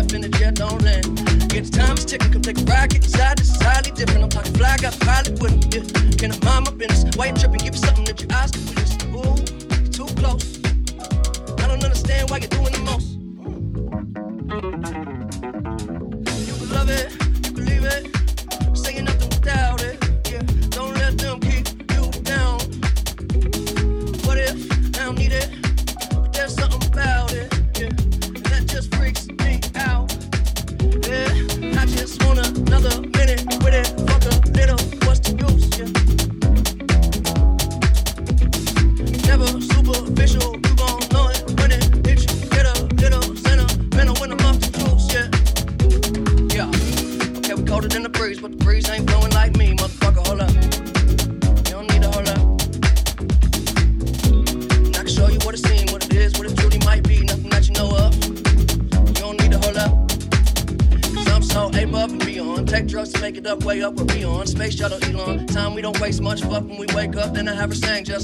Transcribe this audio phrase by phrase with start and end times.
[0.00, 1.04] left in the jet don't land.
[1.50, 4.22] Get the time is ticking, come take a ride, get inside, this is highly different.
[4.24, 5.62] I'm talking fly, got pilot with me.
[5.74, 5.84] yeah.
[6.16, 7.16] Can I mind my business?
[7.16, 7.60] Why you tripping?
[7.60, 8.92] Give me something that your eyes can witness.
[9.12, 9.36] Ooh,
[9.96, 10.46] too close.
[11.62, 13.08] I don't understand why you're doing the most.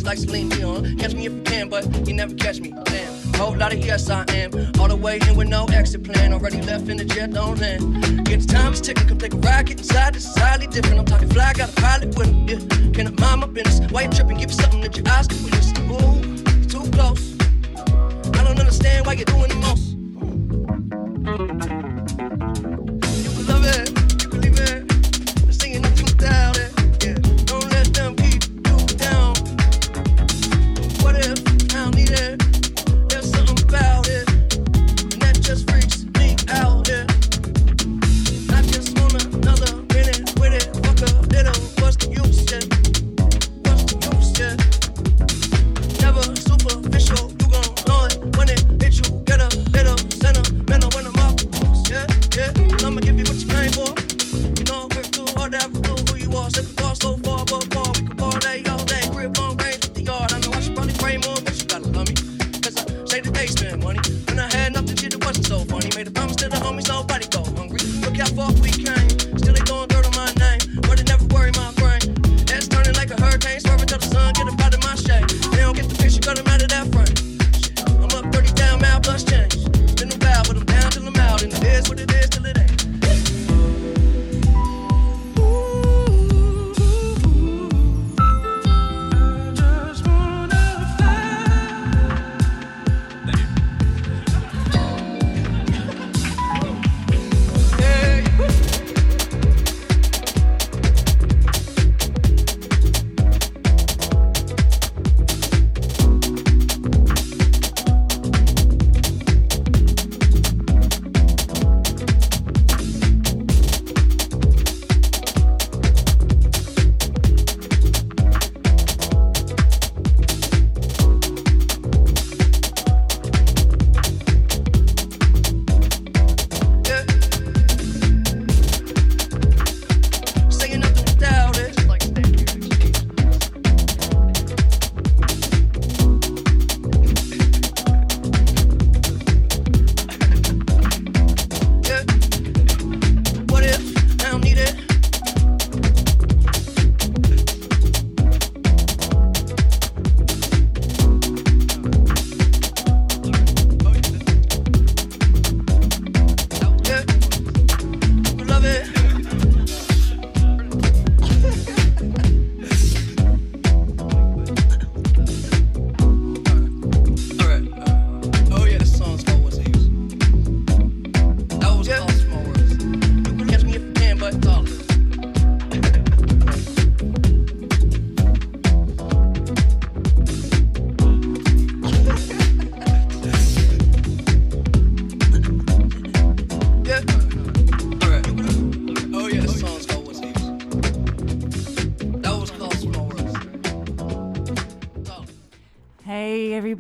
[0.06, 0.65] like Celine Dion.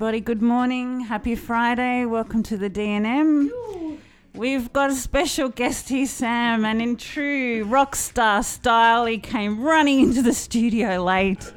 [0.06, 0.20] everybody.
[0.20, 1.00] Good morning.
[1.00, 2.04] Happy Friday.
[2.04, 3.98] Welcome to the DNM.
[4.34, 9.64] We've got a special guest here, Sam, and in true rock star style, he came
[9.64, 11.52] running into the studio late.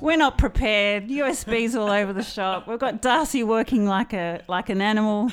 [0.00, 1.08] We're not prepared.
[1.08, 2.66] USBs all over the shop.
[2.66, 5.30] We've got Darcy working like a like an animal.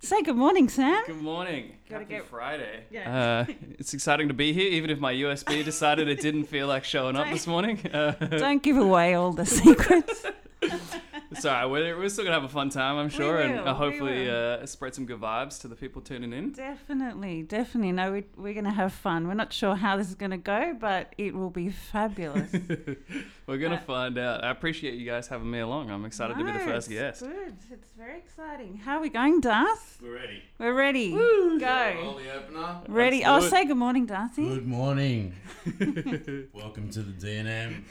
[0.00, 1.04] Say good morning, Sam.
[1.06, 1.74] Good morning.
[1.88, 2.26] Gotta Happy get...
[2.26, 2.82] Friday.
[2.90, 3.44] Yeah.
[3.48, 6.82] Uh, it's exciting to be here, even if my USB decided it didn't feel like
[6.82, 7.78] showing up this morning.
[7.94, 10.26] Uh, Don't give away all the secrets.
[11.44, 11.66] All right.
[11.66, 14.30] We're, we're still gonna have a fun time, I'm sure, and will, uh, we hopefully
[14.30, 16.52] uh, spread some good vibes to the people tuning in.
[16.52, 17.92] Definitely, definitely.
[17.92, 19.28] No, we, we're to have fun.
[19.28, 22.50] We're not sure how this is to go, but it will be fabulous.
[23.46, 24.42] We're gonna Uh, find out.
[24.42, 25.88] I appreciate you guys having me along.
[25.88, 27.20] I'm excited to be the first guest.
[27.22, 27.54] Good.
[27.70, 28.78] It's very exciting.
[28.84, 29.98] How are we going, Darth?
[30.02, 30.42] We're ready.
[30.58, 31.14] We're ready.
[31.14, 32.18] Roll Go.
[32.18, 32.80] the opener.
[32.88, 33.22] Ready.
[33.24, 34.48] Let's do Oh, say good morning, Darcy.
[34.48, 35.34] Good morning.
[36.52, 37.84] Welcome to the DNM.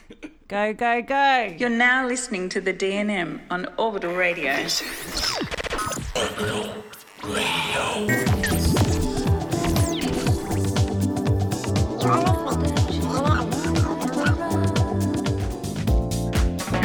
[0.49, 1.55] Go, go, go.
[1.57, 4.67] You're now listening to the DNM on Orbital Radio.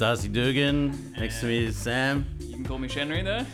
[0.00, 1.12] Darcy Dugan.
[1.18, 3.46] Next to me is Sam, You can call me Shenry there.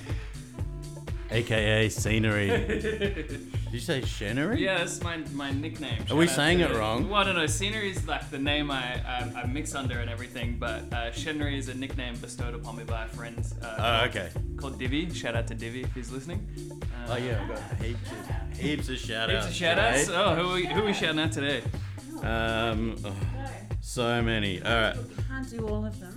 [1.32, 2.47] aka Scenery.
[3.66, 4.62] Did you say Scenery?
[4.62, 6.05] Yeah, that's my, my nickname.
[6.09, 7.09] Are we out saying to- it wrong?
[7.11, 7.47] Well, I don't know.
[7.47, 11.59] Scenery is like the name I, I, I mix under and everything, but uh, Shenry
[11.59, 13.44] is a nickname bestowed upon me by a friend.
[13.61, 13.74] Uh,
[14.05, 14.28] Oh, okay.
[14.57, 15.12] Called Divi.
[15.12, 16.47] Shout out to Divi if he's listening.
[16.80, 19.49] Uh, Oh, yeah, I've got heaps of, heaps of shout Heaps outs.
[19.49, 20.09] of shout outs.
[20.11, 21.62] Oh, who are, we, who are we shouting out today?
[22.22, 23.12] Um, oh,
[23.80, 24.62] so many.
[24.62, 24.97] All right.
[25.28, 26.15] Can't do all of them.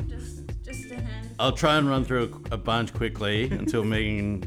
[1.40, 4.44] I'll try and run through a, a bunch quickly until Megan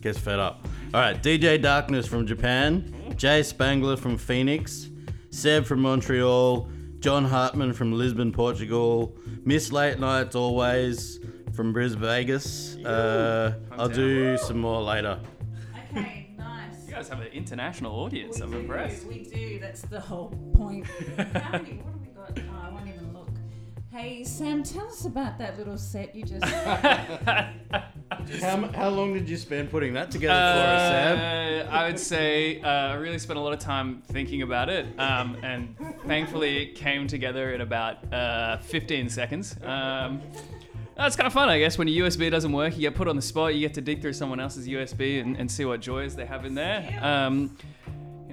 [0.00, 0.66] gets fed up.
[0.92, 4.88] All right, DJ Darkness from Japan, Jay Spangler from Phoenix,
[5.30, 6.68] Seb from Montreal,
[7.00, 11.20] John Hartman from Lisbon, Portugal, Miss Late Nights Always
[11.52, 12.76] from Brisbane, Vegas.
[12.76, 15.20] Uh, I'll do some more later.
[15.90, 16.86] Okay, nice.
[16.86, 18.40] You guys have an international audience.
[18.40, 19.02] I'm we impressed.
[19.02, 19.58] Do, we do.
[19.58, 20.86] That's the whole point.
[21.16, 21.80] How many?
[21.82, 22.63] What have we got?
[22.63, 22.63] Oh,
[23.96, 26.44] Hey, Sam, tell us about that little set you just.
[28.40, 31.68] How, how long did you spend putting that together for us, Sam?
[31.68, 34.86] Uh, I would say uh, I really spent a lot of time thinking about it,
[34.98, 35.76] um, and
[36.06, 39.56] thankfully it came together in about uh, 15 seconds.
[39.62, 40.22] Um,
[40.96, 41.78] that's kind of fun, I guess.
[41.78, 43.54] When your USB doesn't work, you get put on the spot.
[43.54, 46.44] You get to dig through someone else's USB and, and see what joys they have
[46.44, 46.98] in there.
[47.00, 47.56] Um,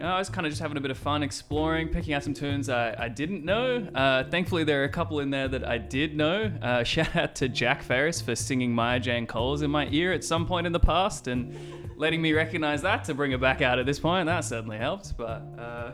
[0.01, 2.23] you know, I was kind of just having a bit of fun exploring, picking out
[2.23, 3.87] some tunes I, I didn't know.
[3.93, 6.51] Uh, thankfully, there are a couple in there that I did know.
[6.59, 10.23] Uh, shout out to Jack Ferris for singing Maya Jane Coles in my ear at
[10.23, 11.55] some point in the past and
[12.01, 14.25] letting me recognize that to bring it back out at this point.
[14.25, 15.15] That certainly helped.
[15.15, 15.91] But uh,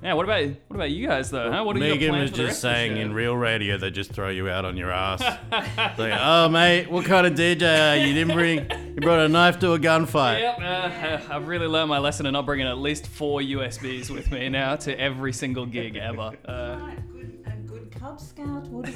[0.00, 1.50] yeah, what about what about you guys though?
[1.50, 1.64] Huh?
[1.64, 3.36] What are you Megan plans was for the just rest of the saying in real
[3.36, 5.20] radio they just throw you out on your ass.
[5.98, 8.06] like, oh mate, what kind of DJ are you?
[8.06, 8.58] You didn't bring,
[8.94, 10.40] you brought a knife to a gunfight.
[10.40, 14.30] Yep, uh, I've really learned my lesson in not bringing at least four USBs with
[14.30, 16.32] me now to every single gig ever.
[16.50, 18.66] Uh, good, a good Cub Scout.
[18.66, 18.88] What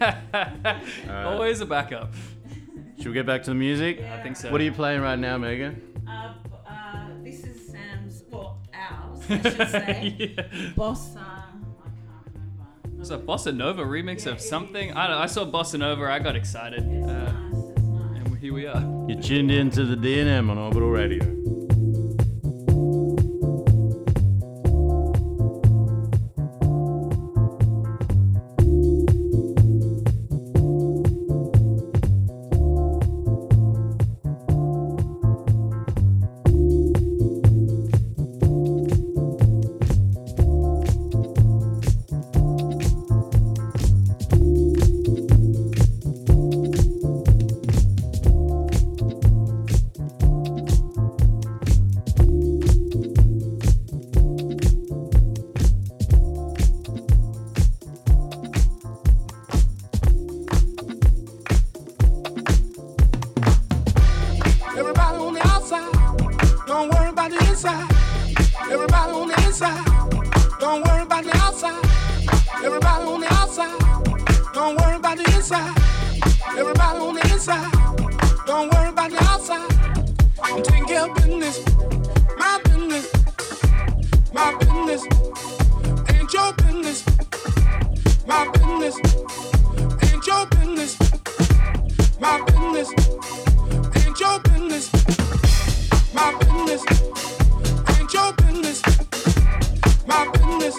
[0.00, 0.82] about?
[1.26, 2.14] always a backup.
[2.96, 4.00] Should we get back to the music?
[4.00, 4.50] I think so.
[4.50, 5.91] What are you playing right now, Megan?
[9.28, 10.16] I should say.
[10.36, 10.42] yeah.
[10.74, 11.16] Bossa.
[11.18, 13.00] I can't remember.
[13.00, 14.90] It's a Bossa Nova remix Yeah, of it something.
[14.90, 14.96] is.
[14.96, 16.84] I don't I saw Bossa Nova, I got excited.
[16.84, 17.54] It's Uh, nice.
[17.76, 18.16] It's nice.
[18.26, 18.80] and here we are.
[19.08, 21.24] You're tuned in to the DNM on Orbital Radio.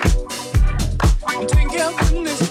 [0.02, 0.98] Business.
[1.28, 2.43] I'm care of business.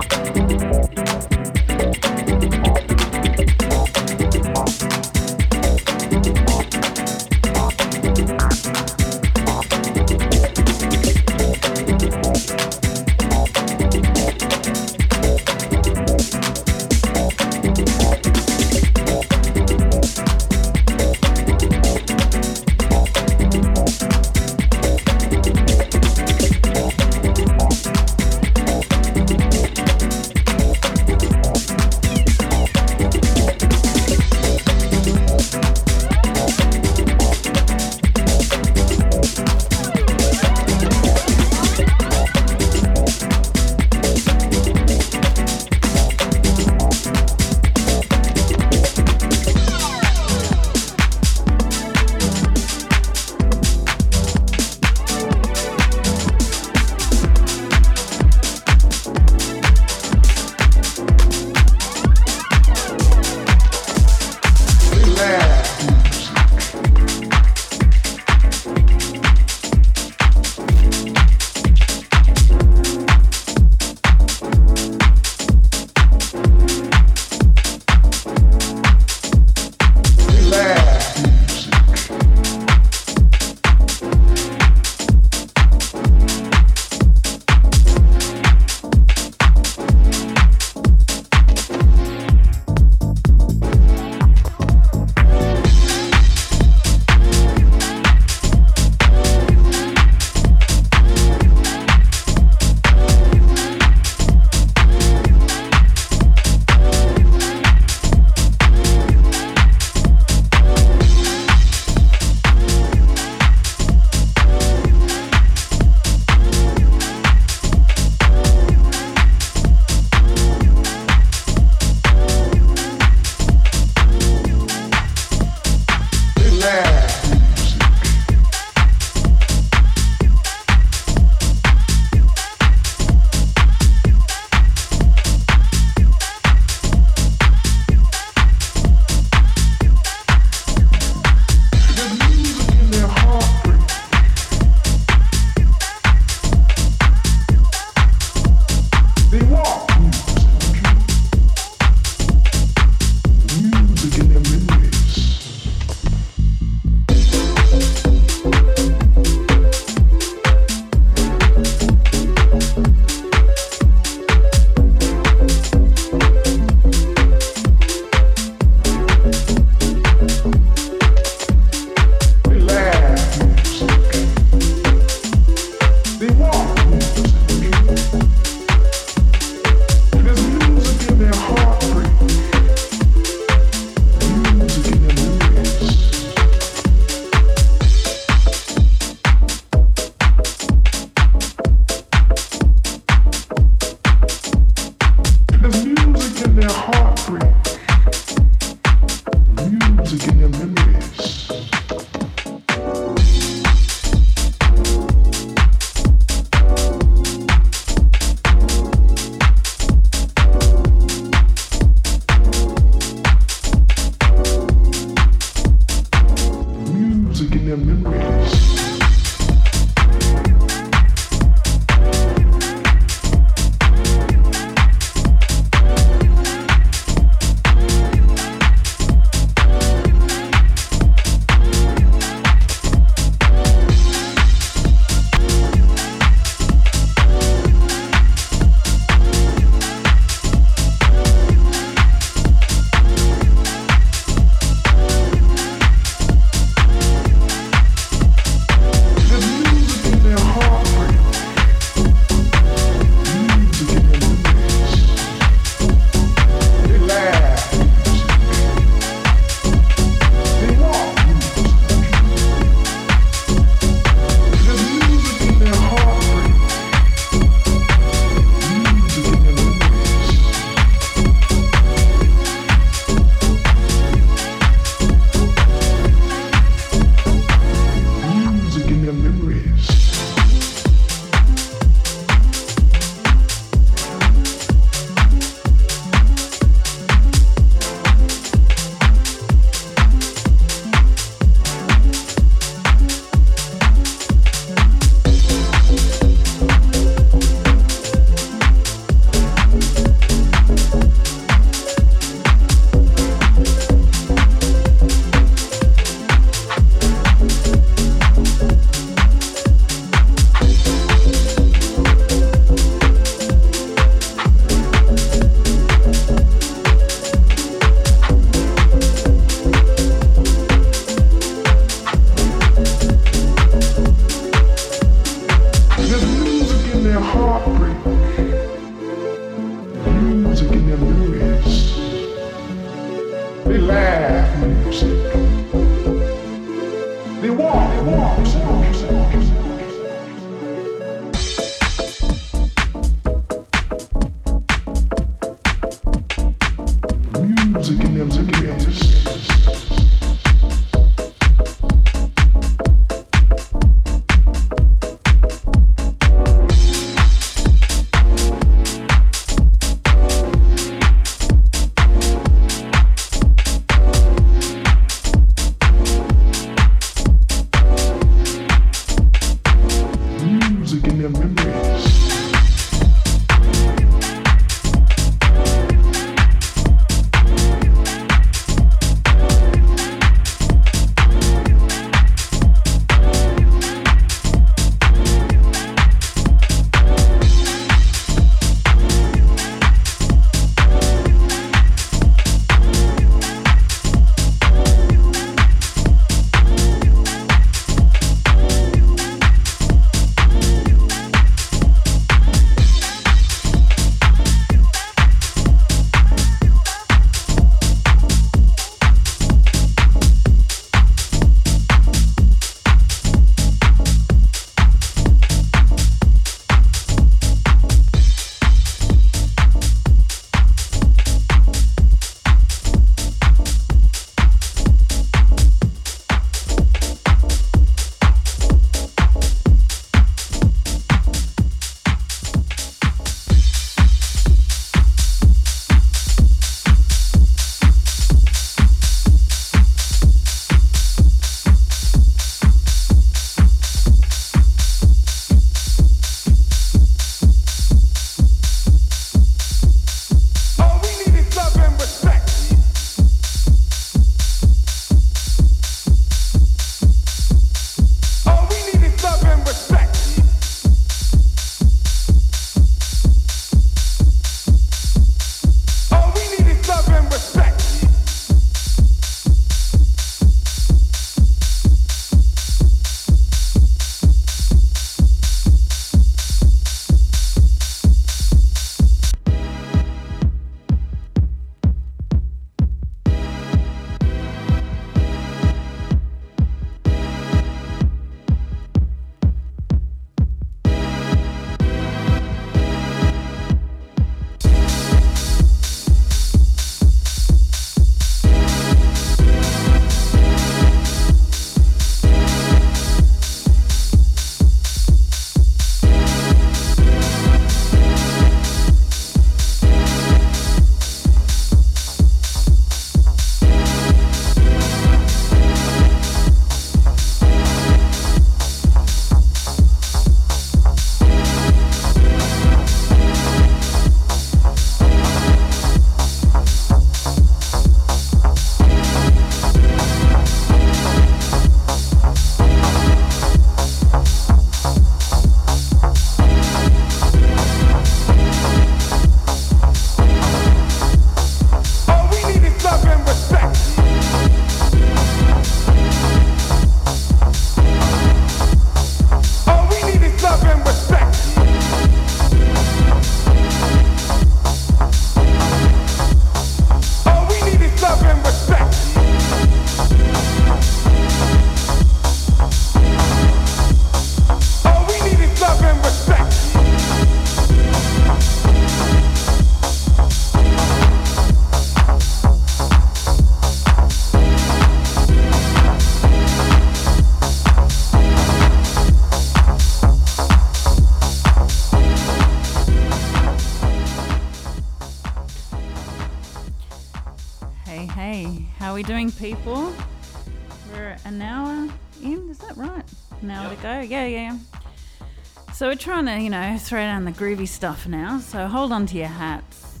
[595.88, 598.40] So we're trying to, you know, throw down the groovy stuff now.
[598.40, 600.00] So hold on to your hats.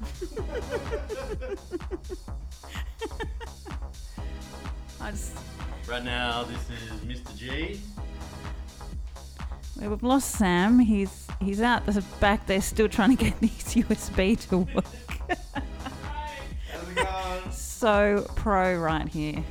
[4.98, 5.36] I just,
[5.86, 7.36] Right now, this is Mr.
[7.36, 7.82] G.
[9.78, 10.78] we've lost Sam.
[10.78, 14.86] He's he's out the back there, still trying to get his USB to work.
[16.72, 17.42] How's it going?
[17.50, 19.44] So pro right here.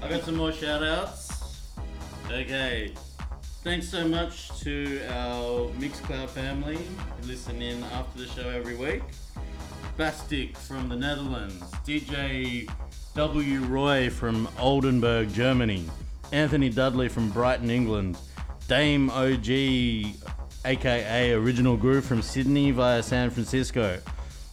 [0.00, 1.64] I got some more shout outs.
[2.30, 2.94] Okay.
[3.68, 9.02] Thanks so much to our Mixcloud family who listen in after the show every week.
[9.98, 12.66] Bastik from the Netherlands, DJ
[13.14, 13.60] W.
[13.64, 15.84] Roy from Oldenburg, Germany,
[16.32, 18.16] Anthony Dudley from Brighton, England,
[18.68, 19.50] Dame OG,
[20.64, 24.00] aka Original Groove from Sydney via San Francisco,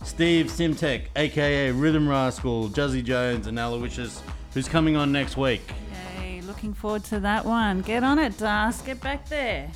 [0.04, 4.22] Steve Simtek, aka Rhythm Rascal, Juzzy Jones, and Aloysius,
[4.54, 5.62] who's coming on next week.
[6.66, 7.82] Looking forward to that one.
[7.82, 8.82] Get on it, Das.
[8.82, 9.70] Get back there.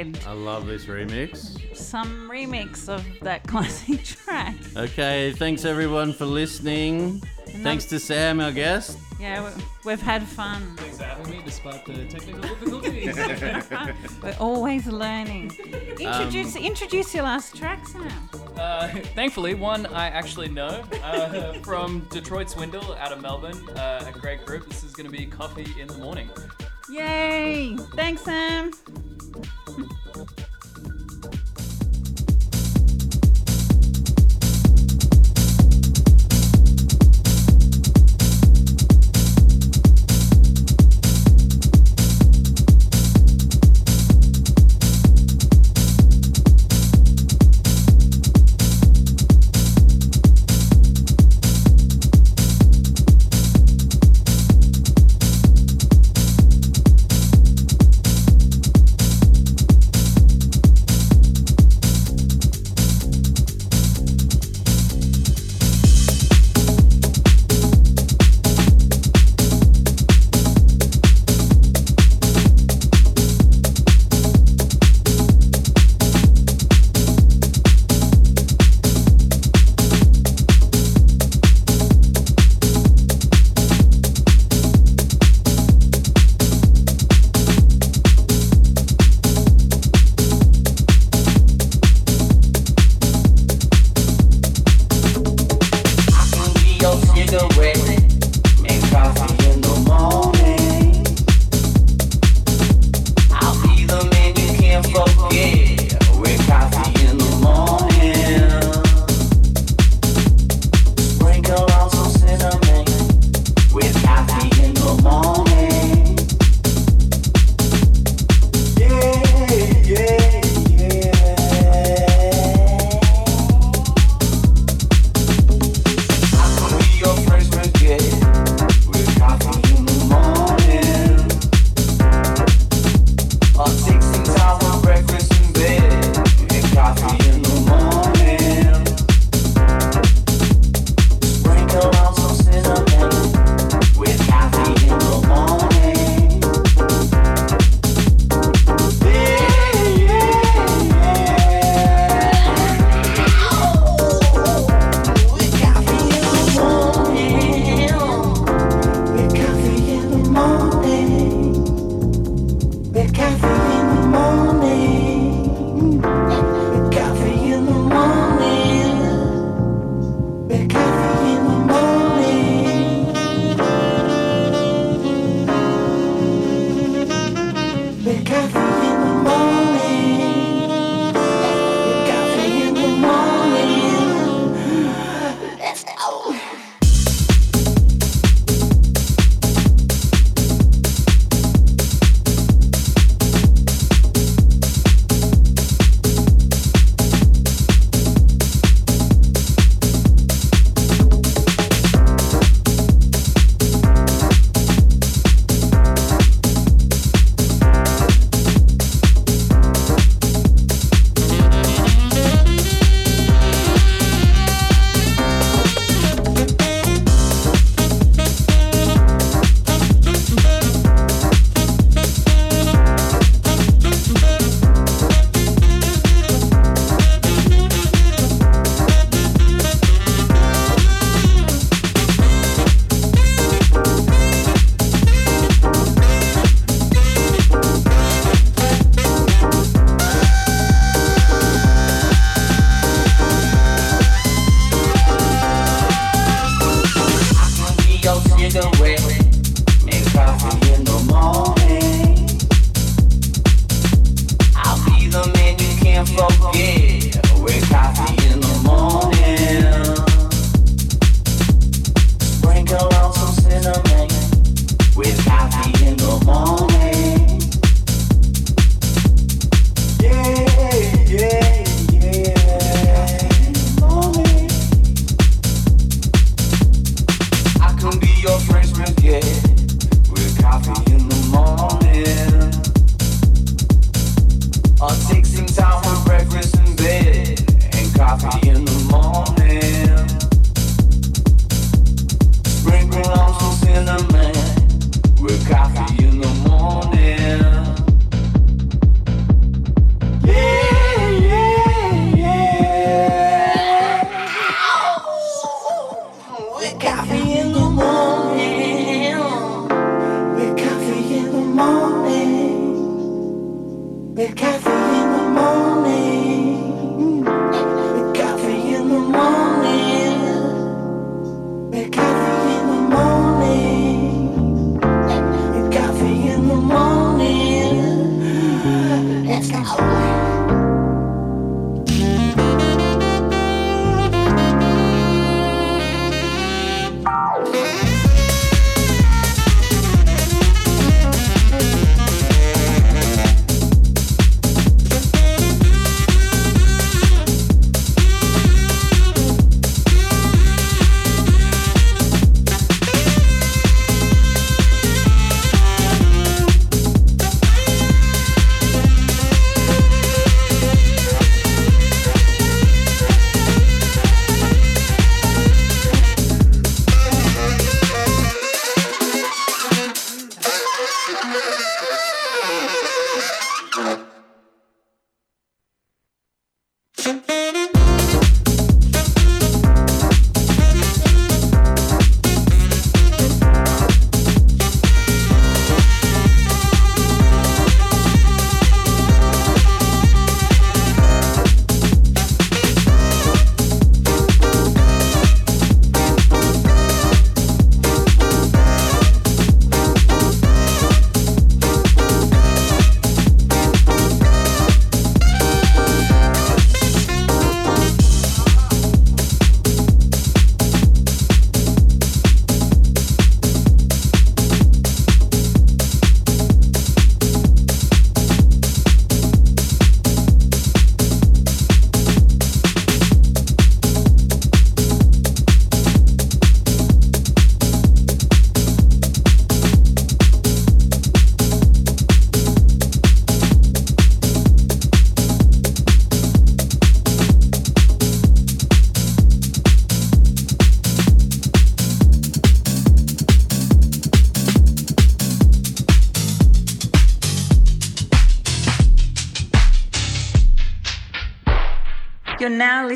[0.00, 0.28] Inside.
[0.28, 1.74] I love this remix.
[1.76, 4.54] Some remix of that classic track.
[4.76, 7.20] Okay, thanks everyone for listening.
[7.62, 8.98] Thanks to Sam, our guest.
[9.18, 10.76] Yeah, we- we've had fun.
[10.76, 13.16] Thanks for having me, despite the technical difficulties.
[14.22, 15.52] We're always learning.
[15.98, 18.28] Introduce introduce your last track, Sam.
[18.58, 24.18] uh, thankfully, one I actually know uh, from Detroit Swindle out of Melbourne, uh, a
[24.18, 24.66] great group.
[24.68, 26.28] This is going to be Coffee in the Morning.
[26.90, 27.76] Yay!
[27.94, 28.70] Thanks, Sam.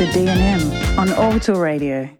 [0.00, 2.19] The DNM on Orbital Radio.